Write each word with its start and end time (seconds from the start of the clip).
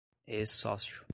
ex-sócio 0.27 1.05